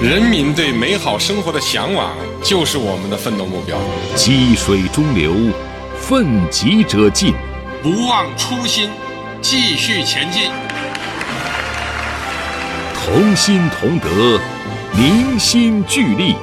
[0.00, 2.10] 人民对美好生活的向往
[2.42, 3.78] 就是我们的奋斗目标。
[4.14, 5.34] 积水中流，
[5.98, 7.32] 奋楫者进，
[7.82, 8.90] 不忘初心，
[9.40, 10.50] 继续前进。
[12.94, 14.38] 同心同德，
[14.92, 16.36] 凝心聚力。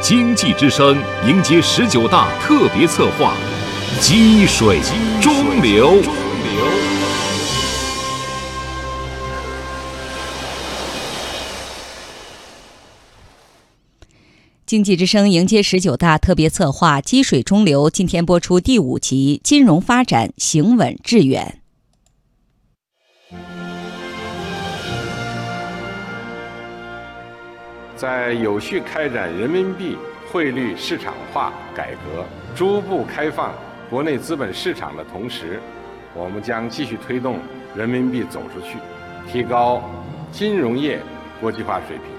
[0.00, 0.96] 经济之声
[1.26, 3.34] 迎接十九大特别策划：
[4.00, 4.80] 积水
[5.20, 6.02] 中流。
[14.66, 21.60] 经济之声迎接十九大特别策划“积水中流”，今天播出第五集：金融发展行稳致远。
[27.94, 29.98] 在有序开展人民币
[30.32, 32.24] 汇率市场化改革、
[32.56, 33.54] 逐步开放
[33.90, 35.60] 国内资本市场的同时，
[36.14, 37.38] 我们将继续推动
[37.76, 38.78] 人民币走出去，
[39.30, 39.82] 提高
[40.32, 41.02] 金融业
[41.38, 42.13] 国际化水平。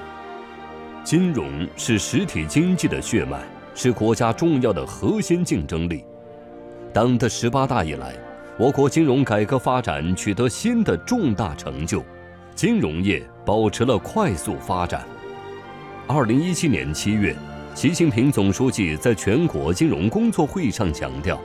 [1.05, 3.37] 金融是实体经济的血脉，
[3.75, 6.03] 是国家重要的核心竞争力。
[6.91, 8.15] 党的十八大以来，
[8.57, 12.03] 我国金融改革发展取得新的重大成就，
[12.55, 15.05] 金融业保持了快速发展。
[16.07, 17.35] 二零一七年七月，
[17.75, 21.39] 习近平总书记在全国金融工作会议上强调，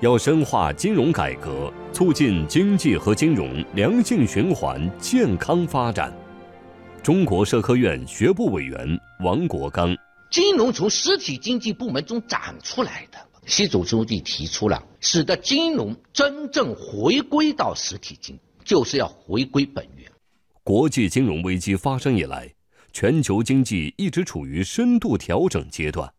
[0.00, 6.12] 要深化金融改革，促进经济和金融良性循环健康发展。
[7.04, 9.94] 中国社科院学部委员王国刚：
[10.30, 20.10] 金融从实体经济部门中长出来的，习总书记提出了，使得金融真正回归到实体经济，就是要回归本源。
[20.62, 22.50] 国际金融危机发生以来，
[22.90, 26.10] 全球经济一直处于深度调整阶段，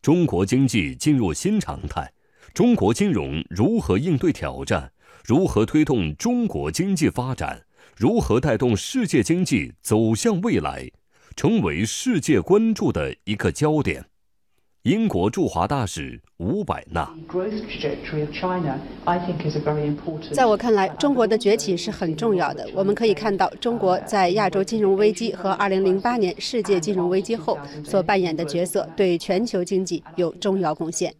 [0.00, 2.10] 中国经济进入新常态，
[2.54, 4.90] 中国金融如何应对挑战？
[5.26, 7.62] 如何推动中国经济发展？
[7.96, 10.90] 如何带动世界经济走向未来，
[11.36, 14.06] 成为世界关注的一个焦点。
[14.82, 17.08] 英国驻华大使伍百纳，
[20.32, 22.68] 在我看来，中国的崛起是很重要的。
[22.74, 31.14] 我们可以看到，中国在亚洲金融危机和2008年世界金融危机后所扮演的角色，对全球经济有重要贡献。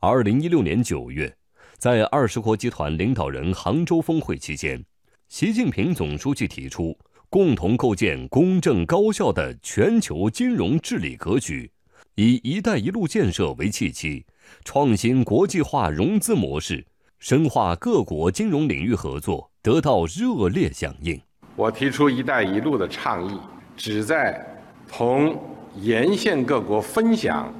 [0.00, 1.36] 2016年9月，
[1.76, 4.82] 在二十国集团领导人杭州峰会期间。
[5.30, 6.98] 习近平总书记提出，
[7.28, 11.70] 共同构建公正高效的全球金融治理格局，
[12.16, 14.26] 以“一带一路”建设为契机，
[14.64, 16.84] 创新国际化融资模式，
[17.20, 21.18] 深化各国金融领域合作，得到热烈响应。
[21.54, 23.38] 我提出“一带一路”的倡议，
[23.76, 24.44] 旨在
[24.88, 25.40] 同
[25.76, 27.54] 沿线各国分享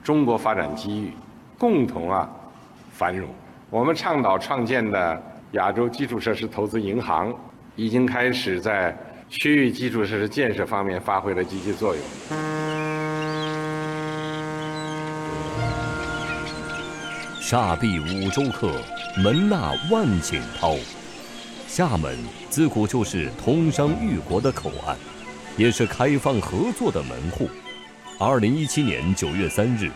[0.00, 1.10] 中国发展机遇，
[1.58, 2.30] 共同啊
[2.92, 3.28] 繁荣。
[3.68, 5.32] 我们倡导创建的。
[5.56, 7.34] 亚洲基础设施投资银行
[7.76, 8.94] 已经开始在
[9.28, 12.04] 区域基础设施建设方面发挥了积极作用。
[17.40, 18.70] 厦闭五洲客，
[19.22, 20.76] 门纳万顷涛。
[21.66, 22.18] 厦门
[22.50, 24.94] 自古就是通商裕国的口岸，
[25.56, 27.48] 也是开放合作的门户。
[28.18, 29.90] 二零一七年九月三日，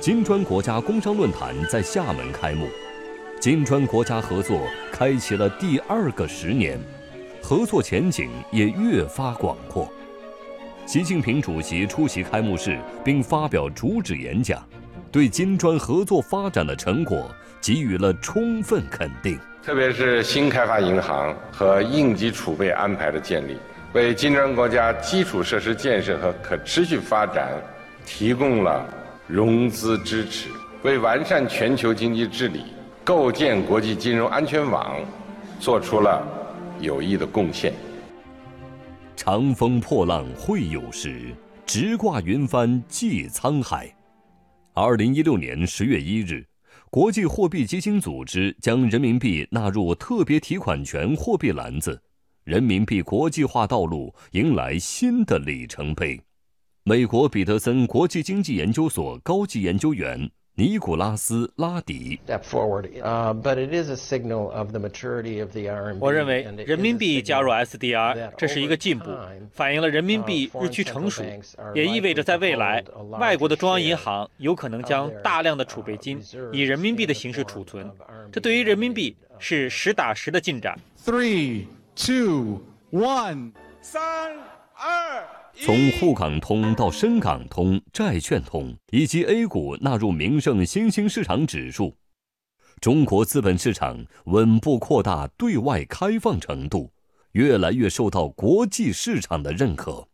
[0.00, 2.68] 金砖国家工商论坛在厦门开幕。
[3.40, 6.80] 金砖国家合作开启了第二个十年，
[7.42, 9.92] 合作前景也越发广阔。
[10.86, 14.62] 习近平主席出席开幕式并发表主旨演讲，
[15.12, 17.30] 对金砖合作发展的成果
[17.60, 19.38] 给予了充分肯定。
[19.62, 23.58] 特别是新开发银行和应急储备安排的建立，
[23.92, 27.52] 为金砖国家基础设施建设和可持续发展
[28.06, 28.86] 提供了
[29.26, 30.48] 融资支持，
[30.82, 32.64] 为完善全球经济治理。
[33.04, 34.98] 构建国际金融安全网，
[35.60, 36.26] 做出了
[36.80, 37.74] 有益的贡献。
[39.14, 41.34] 长风破浪会有时，
[41.66, 43.94] 直挂云帆济沧海。
[44.72, 46.46] 二零一六年十月一日，
[46.88, 52.02] 国际货币基金组织将人民币纳入特别提款权货币篮子，
[52.44, 56.18] 人民币国际化道路迎来新的里程碑。
[56.84, 60.30] 美国彼得森国际经济研究所高级研究员。
[60.56, 62.20] 尼古拉斯·拉迪。
[65.98, 69.10] 我认为人民币加入 SDR 这是一个进步，
[69.52, 71.24] 反映了人民币日趋成熟，
[71.74, 72.84] 也意味着在未来，
[73.18, 76.22] 外国的中央银行有可能将大量的储备金
[76.52, 77.90] 以人民币的形式储存。
[78.30, 80.78] 这对于人民币是实打实的进展。
[81.04, 81.64] Three,
[81.96, 82.62] two,
[82.92, 83.50] one，
[83.82, 84.36] 三
[84.76, 85.43] 二。
[85.56, 91.94] 从沪港通到深港通、债券通，以及 A 股纳入名胜新兴市场指数，
[92.80, 96.90] 中国资本市场稳步扩大对外开放程度，
[97.32, 100.06] 越来越受到国际市场的认可。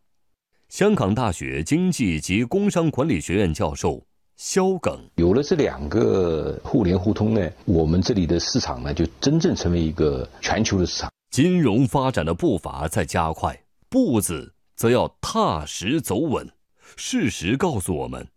[0.69, 4.05] 香港大学经济及工商管理学院教授
[4.37, 11.11] 肖耿，有了这两个互联互通呢，我们这里的市场呢，就真正成为一个全球的市场。
[11.31, 13.59] 金融发展的步伐在加快，
[13.89, 16.49] 步子则要踏实走稳。
[16.95, 18.27] 事实告诉我们，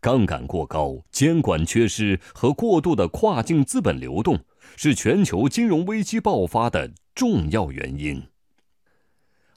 [0.00, 4.38] 杠杆过高、监管缺失和过度的跨境资本流动，
[4.76, 8.22] 是全球金融危机爆发的重要原因。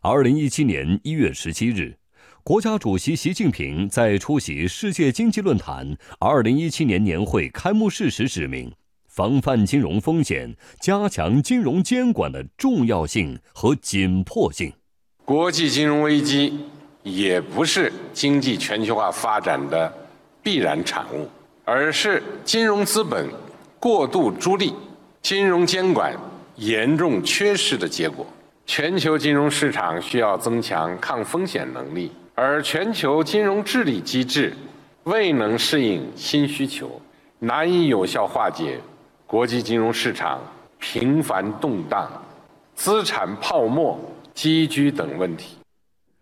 [0.02, 2.00] 二零一七年一月十七日。
[2.44, 8.74] 国家主席习近平在出席世界经济论坛二零一七年年会开幕式时指明，
[9.06, 14.74] 防范金融风险、加强金融监管的重要性和紧迫性。
[15.32, 16.60] 国际金融危机
[17.04, 19.90] 也不是经济全球化发展的
[20.44, 21.26] 必然产物，
[21.64, 23.30] 而是金融资本
[23.80, 24.74] 过度逐利、
[25.22, 26.14] 金融监管
[26.58, 28.28] 严重缺失的结果。
[28.66, 32.12] 全球金融市场需要增强抗风险能力。
[32.36, 34.54] 而全球金融治理机制
[35.06, 37.02] 未能适应新需求，
[37.40, 38.78] 难以有效化解
[39.26, 40.42] 国际金融市场
[40.78, 42.12] 频繁动荡、
[42.76, 43.98] 资产泡沫
[44.34, 45.58] 积聚等问题。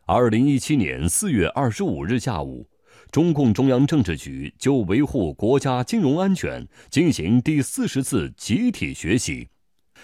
[0.06, 2.68] 二零一七年四月二十五日下午，
[3.12, 9.48] 中共中央政治局就维护国家金融安全进行第四十次集体学习。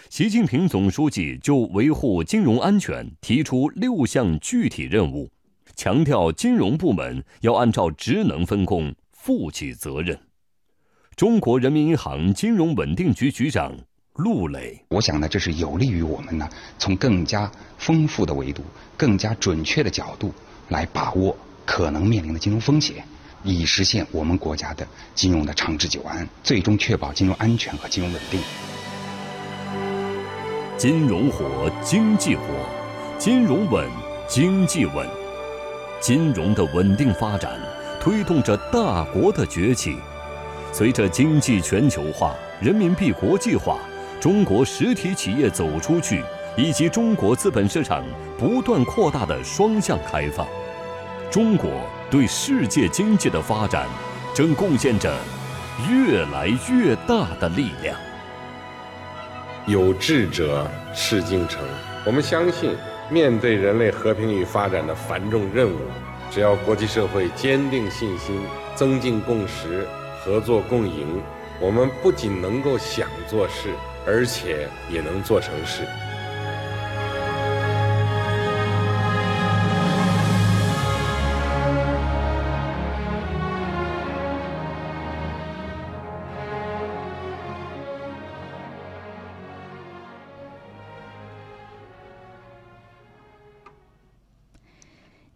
[0.10, 5.32] 习近平总书记就维护金融安全提出六项具体任务。
[5.76, 10.18] 强调金融部门要按照职能分工负起责任。
[11.16, 13.76] 中国人民银行金融稳定局局长
[14.16, 16.48] 陆磊，我想呢，这是有利于我们呢，
[16.80, 18.64] 从更加丰富的维度、
[18.96, 20.34] 更加准确的角度
[20.70, 21.36] 来把握
[21.66, 23.04] 可能面临的金融风险，
[23.44, 28.40] 以实现我们国家的金融的长治久安，最终确保金融安全和金融稳定。
[30.78, 32.44] 金融活，经济活；
[33.20, 33.86] 金融稳，
[34.30, 35.06] 经济稳。
[36.00, 37.60] 金融的稳定发展，
[38.00, 39.98] 推动着大国的崛起。
[40.72, 43.80] 随着经济全球化、人民币国际化、
[44.20, 46.24] 中国实体企业走出去，
[46.58, 48.04] 以及中国资本市场
[48.38, 50.48] 不断扩大的双向开放，
[51.30, 51.70] 中国
[52.10, 53.88] 对世界经济的发展
[54.34, 55.14] 正贡献着
[55.90, 57.96] 越来越大的力量。
[59.68, 61.64] 有志者事竟成，
[62.06, 62.76] 我们相信。
[63.08, 65.78] 面对人类和平与发展的繁重任务，
[66.32, 68.42] 只要国际社会坚定信心、
[68.74, 69.88] 增进共识、
[70.20, 71.22] 合作共赢，
[71.62, 73.70] 我们不仅能够想做事，
[74.06, 75.84] 而且也能做成事。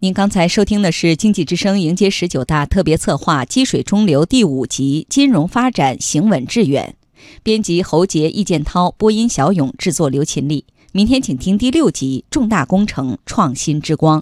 [0.01, 6.95] 您刚才收听的是《经济之声》迎接十九大特别策划《积水中流》第五集《金融发展行稳致远》，
[7.43, 10.65] 编辑侯杰、易建涛，播音小勇，制作刘勤力。
[10.91, 14.21] 明天请听第六集《重大工程创新之光》。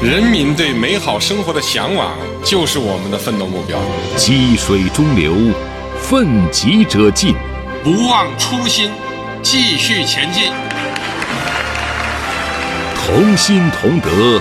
[0.00, 3.78] 人民对美好生活的向往就是我们的奋斗目标。
[4.16, 5.34] 积水中流，
[6.00, 7.34] 奋楫者进，
[7.82, 8.90] 不忘初心，
[9.42, 10.52] 继续前进。
[12.96, 14.40] 同心同德，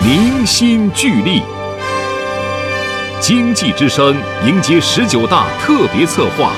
[0.00, 1.42] 凝心聚力。
[3.26, 4.14] 经济之声
[4.44, 6.52] 迎接十九大特别策划：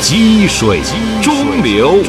[0.00, 0.80] 积水
[1.20, 2.00] 中流。